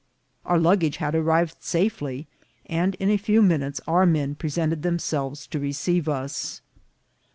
Our 0.45 0.57
luggage 0.57 0.97
had 0.97 1.13
arrived 1.13 1.57
safely, 1.61 2.27
and 2.65 2.95
in 2.95 3.11
a 3.11 3.17
few 3.17 3.39
minutes 3.43 3.79
our 3.87 4.07
men 4.07 4.33
presented 4.33 4.81
themselves 4.81 5.45
to 5.45 5.59
receive 5.59 6.09
us. 6.09 6.61